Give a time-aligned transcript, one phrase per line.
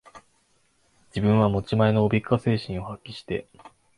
[1.09, 3.45] 自分は持ち前のおべっか精神を発揮して、